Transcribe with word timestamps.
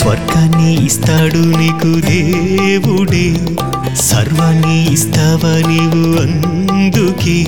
స్వర్గాన్ని 0.00 0.84
ఇస్తాడు 0.86 1.38
నీకు 1.38 2.00
దేవుడే. 2.00 3.56
సర్వాన్ని 3.94 4.92
ఇస్తావా 4.92 5.68
నీవు 5.68 6.22
అందుకే. 6.22 7.46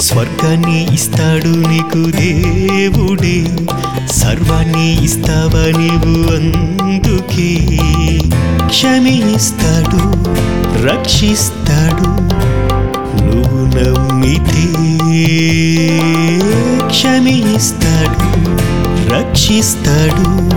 స్వర్గాన్ని 0.00 0.94
ఇస్తాడు 0.94 1.48
నీకు 1.48 2.10
దేవుడే. 2.10 3.66
సర్వాన్ని 4.12 5.04
ఇస్తావా 5.04 5.78
నీవు 5.78 6.34
అందుకే. 6.36 7.78
క్షమిస్తాడు 8.66 10.02
రక్షిస్తాడు 10.86 12.08
నువ్వు 13.22 13.66
నమ్మితే. 13.66 14.66
క్షమిస్తాడు 16.86 18.30
రక్షిస్తాడు 19.14 20.50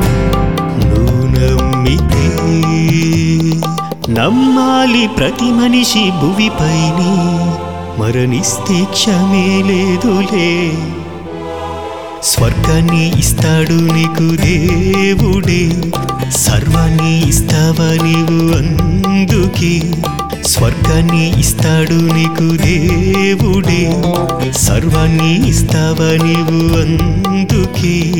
నమ్మాలి 4.14 5.08
ప్రతి 5.08 5.46
మనిషి 5.46 6.10
భువిపైని. 6.10 7.16
మరణిస్తే 8.02 8.84
క్షమే 8.84 9.64
లేదులే. 9.66 10.72
స్వర్గాన్ని 12.24 13.20
ఇస్తాడు 13.20 13.74
నీకు 13.74 14.36
దేవుడే. 14.36 15.92
సర్వాన్ని 16.32 17.30
ఇస్తావా 17.30 18.08
నీవు 18.08 18.58
అందుకే. 18.58 20.04
స్వర్గాన్ని 20.44 21.40
ఇస్తాడు 21.40 21.94
నీకు 21.94 22.64
దేవుడే. 22.64 24.04
సర్వాన్ని 24.52 25.50
ఇస్తావా 25.50 26.26
నీవు 26.26 26.82
అందుకే. 26.82 28.14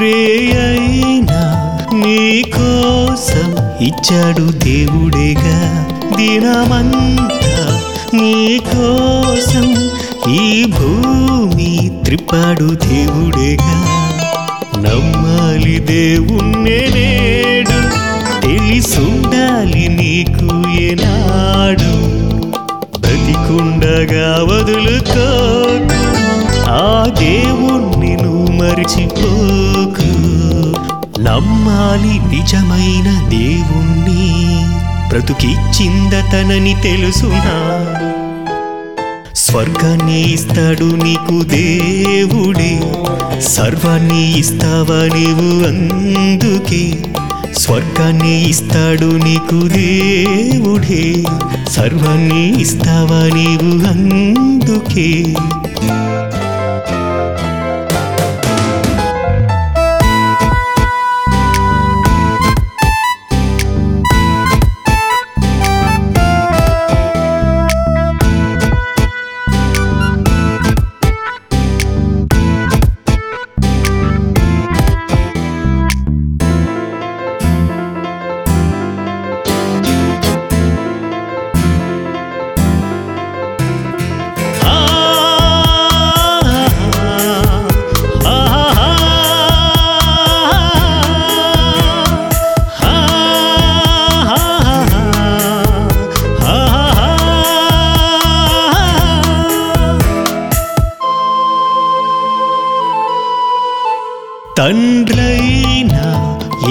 రేయైనా 0.00 1.40
నీకోసం 1.92 3.56
ఇచ్చాడు 3.80 4.52
దేవుడేగా. 4.52 5.86
దినమంతా 6.16 7.66
నీకోసం 8.14 9.66
ఈ 10.30 10.64
భూమి 10.64 12.00
త్రిపాడు 12.04 12.64
దేవుడేగా. 12.64 13.76
నమ్మాలి 14.76 15.78
దేవుణ్ణే 15.78 16.88
నేడు 16.94 17.78
తెలిసుండాలి 18.40 19.88
నీకు 19.88 20.80
ఏనాడు. 20.80 21.92
బ్రతికుండగా 22.98 24.44
వదులుకోకు 24.44 26.00
ఆ 26.70 27.06
దేవుణ్ణి 27.18 28.16
నువ్వు 28.16 28.52
మరిచిపో. 28.52 29.33
నమ్మాలి 31.24 32.18
నిజమైన 32.32 33.28
దేవుణ్ణి 33.28 34.24
బ్రతుకిచ్చిందతనని 35.08 36.74
తెలుసునా? 36.82 37.56
స్వర్గాన్ని 39.34 40.32
ఇస్తాడు 40.32 40.84
నీకు 40.84 41.42
దేవుడే 41.42 42.72
సర్వాన్ని 43.40 44.38
ఇస్తావా 44.38 45.00
నీవు 45.14 45.66
అందుకే? 45.66 46.84
స్వర్గాన్ని 47.58 48.48
ఇస్తాడు 48.48 49.06
నీకు 49.06 49.68
దేవుడే 49.68 51.04
సర్వాన్ని 51.70 52.60
ఇస్తావా 52.60 53.22
నీవు 53.34 53.88
అందుకే? 53.88 55.08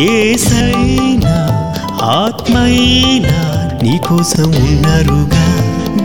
ఏసైనా 0.06 1.36
ఆత్మైనా 2.02 3.40
నీకోసం 3.84 4.52
ఉన్నారుగా 4.64 5.46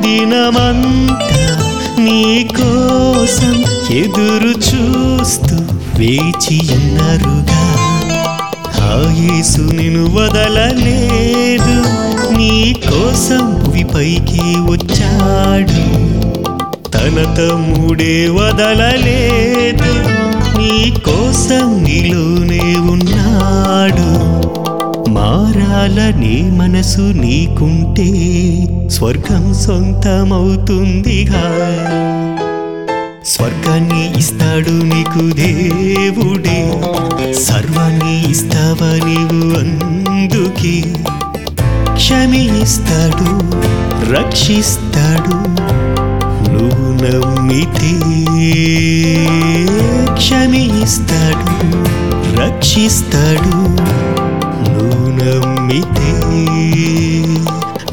దినమంతా 0.00 1.42
నీకోసం 1.98 3.54
ఎదురు 3.90 4.52
చూస్తూ 4.68 5.56
వేచి 5.98 6.58
ఉన్నారుగా. 6.76 7.62
ఆ 8.88 8.96
యేసు 9.20 9.60
నిన్ను 9.60 10.04
వదలలేదు 10.16 11.76
నీ 12.36 12.74
కోసం 12.90 13.42
భూమిపైకి 13.62 14.44
వచ్చాడు. 14.70 15.80
తన 16.88 17.16
తమ్ముడే 17.38 18.28
వదలలేదు 18.28 19.90
నీ 20.68 20.90
కోసం 20.90 21.84
నీలోనే 21.84 22.76
ఉన్నాడు. 22.78 24.28
మారాలనే 25.10 26.50
మనసు 26.50 27.00
నీకుంటే 27.00 28.08
స్వర్గం 28.88 29.54
సొంతమవుతుందిగా. 29.54 31.42
స్వర్గాన్ని 33.26 34.18
ఇస్తాడు 34.18 34.70
నీకు 34.70 35.36
దేవుడే. 35.36 36.82
సర్వాన్ని 37.34 38.30
ఇస్తావా 38.30 39.06
నీవు 39.08 39.58
అందుకే. 39.58 40.84
క్షమిస్తాడు 41.94 43.38
రక్షిస్తాడు 44.12 45.48
నమ్మితే 47.02 47.92
క్షమిస్తాడు 50.12 51.52
రక్షిస్తాడు. 52.40 53.56
నువ్వు 54.64 55.08
నమ్మితే 55.18 56.12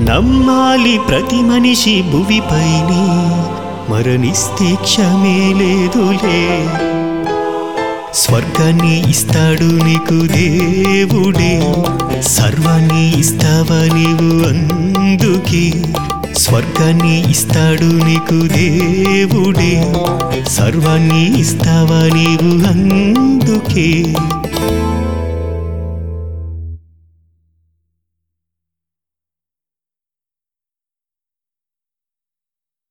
నమ్మాలి 0.04 1.00
ప్రతి 1.08 1.42
మనిషి 1.42 2.02
భువిపైని 2.02 3.06
మరణిస్తే 3.92 4.76
క్షమే 4.76 5.54
లేదులే. 5.60 6.44
స్వర్గాన్ని 8.14 9.10
ఇస్తాడు 9.10 9.70
నీకు 9.86 10.28
దేవుడే 10.28 11.56
సర్వాన్ని 12.22 13.20
ఇస్తావా 13.20 13.80
నీవు 13.96 14.30
అందుకే. 14.48 15.66
స్వర్గాన్ని 16.46 17.32
ఇస్తాడు 17.32 18.06
నీకు 18.06 18.48
దేవుడే. 18.48 19.94
సర్వాన్ని 20.50 21.40
ఇస్తావా 21.40 22.00
నీవు 22.14 22.68
అందుకే? 22.68 23.90